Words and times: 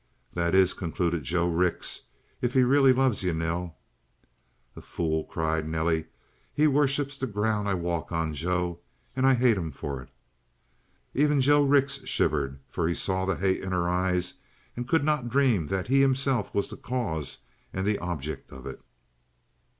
"That 0.33 0.55
is," 0.55 0.73
concluded 0.73 1.21
Joe 1.21 1.47
Rix, 1.47 2.01
"if 2.41 2.55
he 2.55 2.63
really 2.63 2.91
loves 2.91 3.21
you, 3.21 3.35
Nell." 3.35 3.77
"The 4.73 4.81
fool!" 4.81 5.25
cried 5.25 5.69
Nelly. 5.69 6.05
"He 6.51 6.65
worships 6.65 7.17
the 7.17 7.27
ground 7.27 7.67
I 7.69 7.75
walk 7.75 8.11
on, 8.11 8.33
Joe. 8.33 8.79
And 9.15 9.27
I 9.27 9.35
hate 9.35 9.57
him 9.57 9.69
for 9.69 10.01
it." 10.01 10.09
Even 11.13 11.39
Joe 11.39 11.63
Rix 11.63 12.03
shivered, 12.07 12.59
for 12.67 12.87
he 12.87 12.95
saw 12.95 13.25
the 13.25 13.35
hate 13.35 13.61
in 13.61 13.73
her 13.73 13.87
eyes 13.87 14.33
and 14.75 14.87
could 14.87 15.03
not 15.03 15.29
dream 15.29 15.67
that 15.67 15.85
he 15.87 16.01
himself 16.01 16.51
was 16.51 16.71
the 16.71 16.77
cause 16.77 17.37
and 17.71 17.85
the 17.85 17.99
object 17.99 18.51
of 18.51 18.65
it. 18.65 18.81